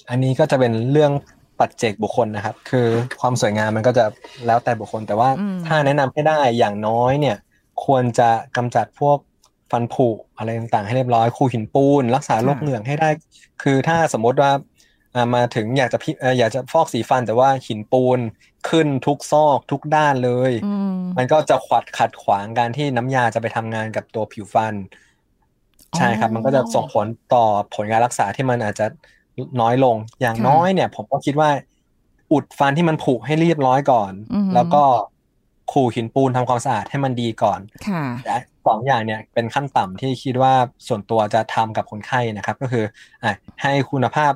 [0.10, 1.12] อันนี้ก็จะเป็นเรื่อง
[1.60, 2.88] ปัจเจกบุคคลนะครับ คือ
[3.20, 4.06] ความสวยงามมันก็จะ
[4.48, 7.38] แล้วแต่บุคคล แต่ว่าอืมถ้าแนะนำให้ได้อย่างน้อยเนี่ย
[7.86, 9.18] ควรจะกำจัดพวก
[9.72, 13.10] ฟันผุอะไรต่างๆ ให้เรียบร้อยคูหินปูน รักษาโรคเหงือกให้ได้
[13.64, 14.52] คือถ้าสมมติว่า
[15.16, 18.20] อ่ามาถึงอยากจะพิเอ่ออยากจะฟอกสีฟันแต่ว่าหินปูน
[18.70, 24.74] ขึ้นทุกซอกทุกด้านเลยอืมมันก็จะขวัดขัดขวางการที่น้ำยาจะไปทำงานกับตัวผิวฟัน
[25.98, 28.86] ใช่ครับอ๋อมันก็จะส่งผลต่อผลการรักษาที่มันอาจจะ
[29.62, 31.50] น้อยลงอย่างค่ะน้อยเนี่ย ผมก็คิดว่า
[32.34, 34.84] อุดฟันที่มันผุให้เรียบร้อยก่อนอือฮึแล้วก็
[35.72, 40.54] ขูดหินปูนทำความสะอาดให้มันดีก่อนค่ะและ สองอย่างเนี่ยเป็นขั้นต่ำที่คิดว่า
[40.88, 42.86] ส่วนตัวจะทำกับคนไข้นะครับ ก็คือ
[43.24, 44.34] อะให้คุณภาพ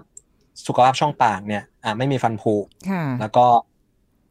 [0.67, 2.56] สุขภาพช่องปากเนี่ยอะไม่มีฟันผุ
[2.89, 3.46] ค่ะแล้วก็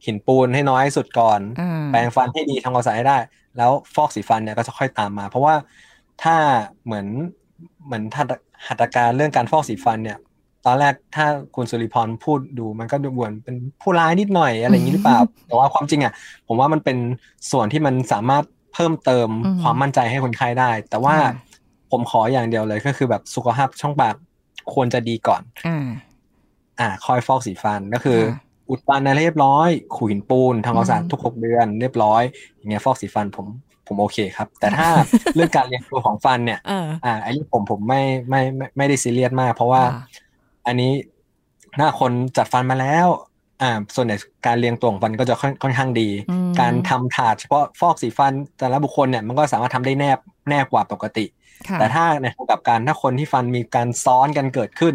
[0.07, 3.19] หินปูนให้น้อยที่สุดก่อนอ่าแปรงฟันให้ดีทำความสะอาดให้ได้
[3.57, 5.55] แล้วฟอกสีฟันเนี่ยก็จะค่อยตามมา เพราะว่า
[6.23, 6.37] ถ้า
[6.85, 7.07] เหมือน
[7.87, 8.33] เหมือนหัต
[8.67, 10.19] หัตถการเรื่องการฟอกสีฟันเนี่ย
[10.67, 16.13] ตอนแรกถ้าคุณสุริพรพูดดูมันก็ดูเหมือนเป็นผู้ร้ายนิดหน่อยอะไรอย่างนี้หรือเปล่า แต่ว่าความจริงอะ
[16.49, 16.99] ผมว่ามันเป็น
[17.51, 21.33] ส่วนที่มันสามารถ เพิ่มเติมอืมความมั่นใจให้คนไข้ได้ แต่ว่าค่ะ
[21.91, 24.15] ผมขออย่างเดียวเลยก็คือแบบสุขภาพช่องปาก
[24.75, 25.87] ควรจะดีก่อนอ่า
[26.81, 32.23] อ่าคอยฟอกสีฟันก็คือค่ะอุดฟันอะไรเรียบร้อยขูดหินปูนทำความสะอาดอืมทุกหกเดือนเรียบร้อย
[32.57, 33.47] อย่างเงี้ยฟอกสีฟันผม
[33.87, 34.89] ผมโอเคครับ แต่ถ้า
[35.35, 40.05] เรื่องการเรียงตัวของฟันเนี่ยเอออ่าไอ้นี่ผมผมไม่ไม่ไม่ไม่ได้ซีเรียสมาก เพราะว่าค่ะ
[40.67, 40.93] อันนี้
[41.77, 43.07] หน้าคนจัดฟันมาแล้ว
[43.63, 50.19] อ่าส่วนใหญ่การเรียงตัวของฟันก็จะค่อนค่อนข้างดีอืมการทำถาดเฉพาะฟอกสีฟันแต่ละบุคคลเนี่ยมันก็สามารถทำได้แนบ
[50.49, 51.27] แนบกว่าปกติ
[51.69, 54.95] ค่ะแต่ถ้าในทางกลับการถ้าคนที่ฟันมีการซ้อนกันเกิดขึ้น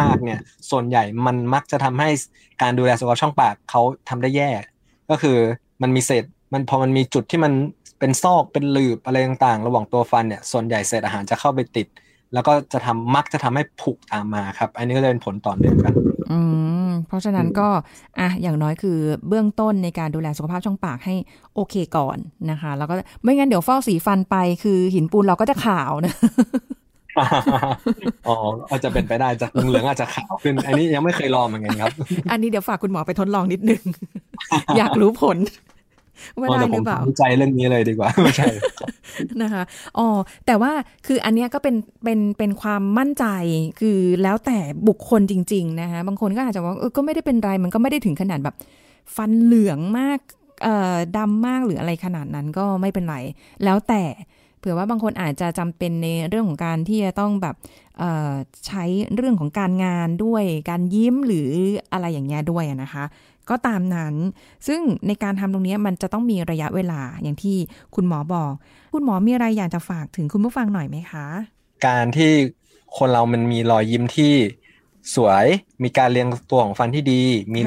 [0.00, 2.08] มาก ๆ เนี่ย ส่วนใหญ่มันมักจะทำให้
[2.62, 4.50] การดูแลสุขภาพช่องปากเขาทำได้แย่
[5.10, 5.36] ก็คือ
[5.82, 7.52] มันมีเศษมันพอมันมีจุดที่มัน
[7.98, 11.86] เป็นซอกเป็นหลืบอะไรต่างๆ ระหว่างตัวฟันเนี่ยส่วนใหญ่เศษอาหารจะเข้าไปติด
[12.34, 15.94] แล้วก็จะทำมักจะทำให้ผุตามมาครับ อันนี้ก็เลยเป็นผลต่อเนื่องกัน
[16.30, 16.38] อื
[16.86, 17.68] มเพราะฉะนั้นก็
[18.18, 21.14] อะอย่างน้อยคือเบื้องต้นในการดูแลสุขภาพช่องปากให้
[21.54, 22.16] โอเคก่อน
[22.50, 26.14] นะคะ แล้วก็ไม่งั้นเดี๋ยวฟอกสีฟันไปคือหินปูนเราก็จะขาวนะ
[28.28, 28.36] อ๋อ
[28.68, 31.92] อาจจะเป็นไปได้จากเหลืองๆอาจจะขาวขึ้นอันนี้ยังไม่เคยลองเหมือนกันครับ
[32.30, 33.82] อันนี้เดี๋ยวฝากคุณหมอไปทดลองนิดนึง
[34.76, 35.36] อยากรู้ผล
[36.38, 38.48] ว่าอ๋อได้แต่หผรืมอเปล่าวิจัยเรื่องนี้เลยดีกว่าไม่ใช่
[39.42, 39.62] นะคะ
[39.98, 40.08] อ๋อ
[40.46, 40.72] แต่ว่า
[41.06, 41.74] คืออันเนี้ยก็เป็น
[42.04, 43.24] เป็นเป็นความมั่นใจ
[43.80, 48.56] คือแล้วแต่บุคคลจริง ๆ นะคะบางคนก็อาจจะว่าเออก็ไม่ได้เป็นไรมันก็ไม่ได้ถึงขนาดแบบ
[49.16, 50.18] ฟันเหลืองมาก
[50.62, 53.16] เอ่อดำมากหรืออะไรขนาดนั้นก็ไม่เป็นไร
[53.64, 54.04] แล้วแต่
[54.58, 57.56] เผื่อว่าบางคนอาจจะจำเป็นในเรื่องของการที่จะต้องแบบ
[57.98, 58.32] เอ่อ
[58.66, 58.84] ใช้
[59.16, 61.48] เรื่องของการงานด้วยการยิ้มหรือ
[61.92, 63.04] อะไรอย่างเงี้ยด้วยอะนะคะ
[63.50, 64.14] ก็ตามนั้น
[64.66, 67.56] ซึ่งในการทำตรงนี้มันจะต้องมีระยะเวลาอย่างที่
[67.94, 68.52] คุณหมอบอก
[68.94, 71.26] คุณหมอมีอะไรอยากจะฝากถึงคุณผู้ฟังหน่อยไหมคะ
[71.86, 72.32] การที่
[72.98, 74.34] คนเรามันมีรอยยิ้มที่
[75.14, 75.46] สวย
[75.82, 77.22] มีการเรียงตัวของฟันที่ดี
[77.54, 77.60] มี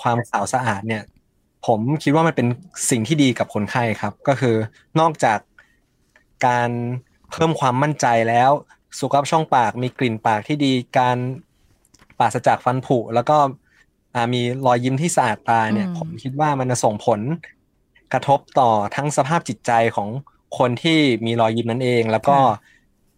[0.00, 1.04] ความขาวสะอาดเนี่ย
[1.66, 2.46] ผมคิดว่ามันเป็น
[2.90, 4.56] สิ่งที่ดีกับคนไข้ครับ ก็คือ
[5.00, 5.38] นอกจาก
[6.46, 6.70] การ
[7.30, 8.50] เพิ่มความมั่นใจแล้ว
[8.98, 11.16] สุขภาพช่องปากมีกลิ่นปากที่ดี การ
[12.18, 13.36] ปราศจากฟันผุแล้วก็
[14.34, 17.20] มีรอยยิ้มที่สะอาดตาเนี่ยอืมผมคิดว่ามันจะส่งผล
[18.12, 20.08] กระทบต่อทั้งสภาพจิตใจของ
[20.58, 22.38] คนที่มีรอยยิ้มนั่นเอง แล้วก็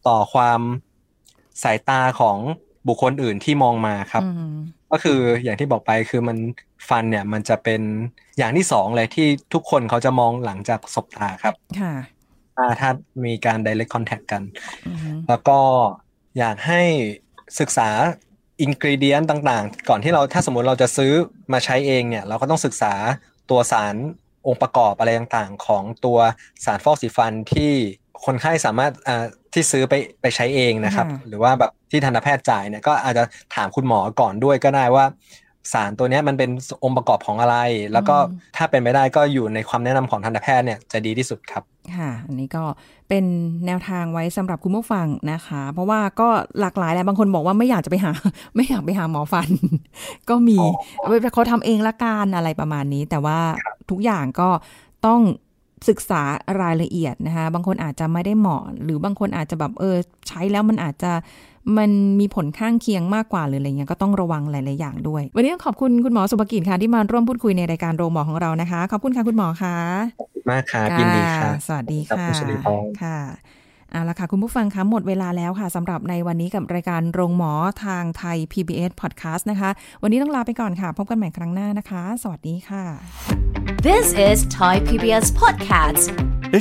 [0.09, 0.61] ต่อความ
[1.63, 2.39] สายตาของ
[2.89, 4.55] บุคคลอื่นที่มองมาครับอืม
[4.93, 6.39] ก็คืออย่างที่บอกไปคือมัน
[6.89, 7.83] ฟันเนี่ย มันจะเป็น
[8.39, 11.93] อย่างที่สองเลยที่ทุกคนเขาจะมองหลังจากสบตาครับค่ะ
[12.57, 12.91] ถ้าถ้า
[13.25, 14.43] มีการ direct contact กัน
[14.87, 15.59] อืมแล้วก็
[16.39, 16.83] อยากให้
[17.61, 17.89] ศึกษา
[18.61, 21.13] อินกรีเดียนต่างๆ ก่อนที่เราถ้าสมมุติเราจะซื้อ
[21.53, 22.95] มาใช้เองเนี่ย เราก็ต้องศึกษา
[23.51, 23.95] ตัวสาร
[24.47, 26.19] องค์ประกอบอะไรต่างๆ ของตัว
[26.65, 27.73] สารฟอกสีฟันที่
[28.25, 35.05] คนไข้สามารถอ่าที่ซื้อไปไปใช้เองนะครับค่ะหรือว่าแบบที่ทันตแพทย์จ่ายเนี่ยก็อาจจะถามคุณหมอก่อนด้วยก็ได้ว่า
[35.73, 36.51] สารตัวเนี้ยมันเป็น
[36.85, 37.57] องค์ประกอบของอะไร
[37.93, 38.17] แล้วก็
[38.57, 41.63] ถ้าเป็นไปได้ก็อยู่ในความแนะนำของทันตแพทย์เนี่ยจะดีที่สุดครับ
[41.97, 42.65] ค่ะ อันนี้ก็
[43.09, 43.25] เป็น
[43.67, 46.29] แนวทางไว้สำหรับคุณผู้ฟังนะคะ เพราะว่าก็
[46.61, 48.13] หลากหลายแหละบางคนบอกว่าไม่อยากจะไปหา
[48.57, 49.49] ไม่อยากไปหาหมอฟัน
[50.29, 50.59] ก็มี
[51.07, 53.39] อ๋เขาทำเองละกันอะไรประมาณนี้ แต่ว่า
[53.91, 54.49] ทุกอย่างก็
[55.07, 55.21] ต้อง
[55.89, 56.23] ศึกษา
[56.63, 59.97] รายละเอียดนะคะ บางคนอาจจะไม่ได้เหมาะ หรือบางคนอาจจะแบบเออ
[60.29, 61.13] ใช้แล้วมันอาจจะ
[61.77, 69.77] มันมีผลข้างเคียงมากกว่าหรืออะไรเงี้ยก็ต้องระวังหลาย ๆ อย่างด้วย วันนี้ต้องขอบคุณคุณหมอสุภกิจค่ะที่มาร่วมพูดคุยในรายการโรงหมอของเรานะคะ ขอบคุณค่ะคุณหมอค่ะ
[70.51, 73.19] มากครับยินดีครับสวัสดีครับค่ะคุณสิริพรค่ะ
[73.91, 77.53] เอาละค่ะ คุณผู้ฟังคะหมดเวลาแล้วค่ะสำหรับในวันนี้กับรายการโรงหมอ
[77.85, 79.71] ทางไทย PBS Podcast นะคะ
[80.03, 82.85] วันนี้ต้องลาไปก่อนค่ะ พบกันใหม่ครั้งหน้านะคะ สวัสดีค่ะ
[83.89, 86.05] This is Thai PBS Podcast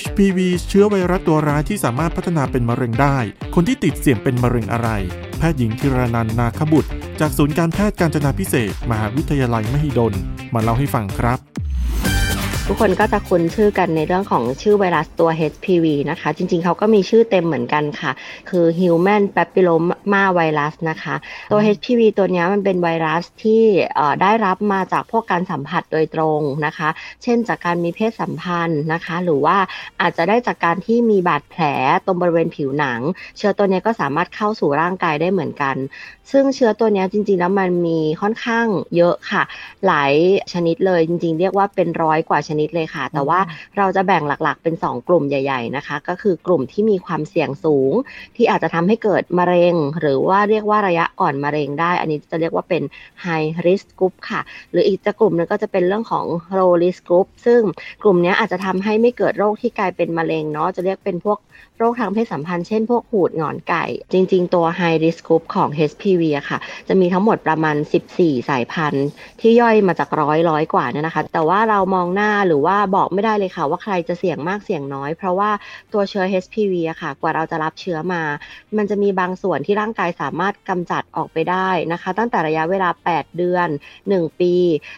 [0.04, 3.18] HPV เชื้อไวรัสตัวร้ายที่สามารถพัฒนาเป็นมะเร็งได้
[3.56, 4.90] คนที่ติดเสี่ยงเป็นมะเร็งอะไร
[5.38, 10.14] แพทย์หญิงธีรนันท์นาคบุตร จากศูนย์การแพทย์การจนาพิเศษ มหาวิทยาลัยมหิดล
[10.54, 11.40] มาเล่าให้ฟังครับ
[12.70, 18.12] ทุกคนก็จะคุ้นชื่อกันในเรื่องของชื่อไวรัสตัว HPV นะคะ จริงๆ เขาก็มีชื่อเต็มเหมือนกันค่ะ
[18.50, 21.16] คือ Human Papilloma Virus นะคะ
[21.52, 23.64] ตัว HPV ตัวนี้มันเป็นไวรัสที่
[24.22, 26.90] ได้รับมาจากพวกการสัมผัสโดยตรงนะคะ
[27.24, 29.58] เช่นจากการมีเพศสัมพันธ์นะคะ หรือว่า
[30.02, 31.64] อาจจะได้จากการที่มีบาดแผล
[32.06, 33.00] ตรงบริเวณผิวหนัง
[33.38, 35.76] เชื้อตัวนี้ก็สามารถเข้าสู่ร่างกายได้เหมือนกัน
[36.32, 39.44] ซึ่งเชื้อตัวนี้จริงๆ แล้วมันมีค่อนข้างเยอะค่ะ
[39.86, 40.14] หลาย
[40.54, 43.40] ชนิดเลยจริง ๆ เรียกว่าเป็นร้อยกว่าชนิดเลยค่ะ แต่ว่า
[43.78, 47.94] เราจะแบ่งหลักๆ เป็น 2 กลุ่มใหญ่ ๆนะคะ ก็คือกลุ่มที่มีความเสี่ยงสูง
[48.36, 52.84] ที่อาจจะทำให้เกิดมะเร็ง หรือว่าเรียกว่าระยะก่อนมะเร็งได้ อันนี้จะเรียกว่าเป็น
[53.26, 54.42] high risk group ค่ะ
[54.72, 56.26] หรืออีกจะกลุ่มหนึงก็จะเป็นเรื่องของ
[56.58, 57.62] low risk group ซึ่ง
[58.04, 61.40] กลุ่มเนี้ยอาจจะทำให้ไม่เกิดโรคที่กลายเป็นมะเร็งเนาะจะเรียกเป็นพวก
[61.78, 67.76] โรคทางเพศสัมพันธ์เช่นพวกหูดหงอนไก่ จริง ๆ ตัว high risk group ของ HPV อะค่ะ จะมีทั้งหมดประมาณ
[68.14, 69.08] 14 สายพันธุ์
[69.42, 75.50] ที่ย่อยมาจากร้อยร้อยกว่าเนี่ยนะคะ แต่ว่าเรามองหน้าหรือว่าบอกไม่ได้เลยค่ะ ว่าใครจะเสี่ยงมากเสี่ยงน้อย เพราะว่า
[75.94, 78.22] ตัวเชื้อ HPV อะค่ะ กว่าเราจะรับเชื้อมา
[78.78, 83.68] มันจะมีบางส่วนที่ร่างกายสามารถกำจัดออกไปได้นะคะ ตั้งแต่ระยะเวลา 8 เดือน
[84.04, 84.54] 1 ปี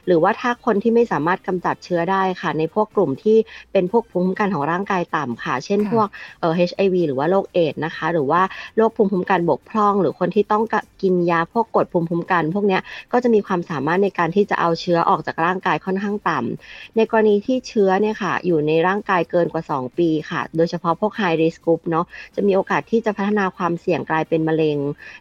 [0.06, 3.38] หรือว่าถ้าคนที่ไม่สามารถกำจัดเชื้อได้ค่ะ ในพวกกลุ่มที่
[3.72, 6.08] เป็นพวกภูมิคุ้มกันของร่างกายต่ำค่ะ เช่น พวก
[6.40, 8.42] เอ่อ HIV หรือว่าโรคเอดส์นะคะ หรือว่า
[8.78, 10.64] โรคภูมิคุ้มกันบกพร่อง หรือคนที่ต้อง
[11.02, 12.82] กินยาพวกกดภูมิคุ้มกัน พวกเนี้ย
[13.12, 24.78] ก็จะมีความสามารถในการที่จะเอาเชื้อออกจากร่างกายค่อนข้างต่ำในกรณีที่เชื้อเนี่ยค่ะอยู่ในร่างกายเกินกว่า 2 ปีค่ะ โดยเฉพาะพวก high risk group เนาะจะมีโอกาสที่จะพัฒนาความเสี่ยงกลายเป็นมะเร็ง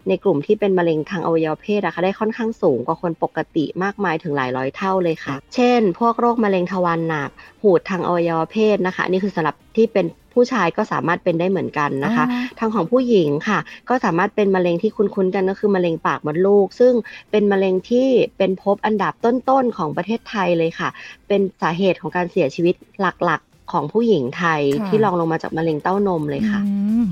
[0.09, 7.31] ในกลุ่มที่เป็นมะเร็งทางอวัยวะเพศนะคะได้ค่อนข้างสูงกว่าคนปกติมากมายถึงหลายร้อยเท่าเลยค่ะ เช่น พวกโรคมะเร็งทวารหนัก
[7.63, 10.07] หูดทางอวัยวะเพศนะคะนนี่คือสำหรับที่เป็น
[10.39, 16.93] ผู้ชายก็สามารถเป็นได้เหมือนกันนะคะอ๋อทางของผู้หญิงค่ะ ก็สามารถเป็นมะเร็งที่คุ้นๆกันก็คือมะเร็งปากมดลูก ซึ่ง
[17.31, 20.89] เป็นมะเร็งที่เป็นพบอันดับต้นๆของประเทศไทยเลยค่ะ
[21.29, 26.75] เป็นสาเหตุของการเสียชีวิตหลักๆของผู้หญิงไทยค่ะที่รองลงมาจากมะเร็งเต้านมเลยค่ะอื
[27.05, 27.07] ม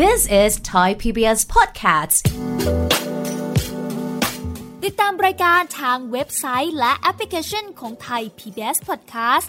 [0.00, 2.18] This is Thai PBS Podcast
[4.84, 9.48] ติดตามรายการทางเว็บไซต์และแอปพลิเคชันของไทย PBS Podcast